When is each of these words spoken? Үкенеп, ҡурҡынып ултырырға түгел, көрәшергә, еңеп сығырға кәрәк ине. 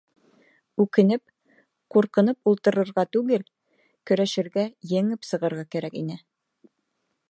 Үкенеп, 0.83 1.23
ҡурҡынып 1.97 2.51
ултырырға 2.53 3.05
түгел, 3.17 3.47
көрәшергә, 4.13 4.65
еңеп 4.97 5.33
сығырға 5.33 5.69
кәрәк 5.77 6.05
ине. 6.05 6.21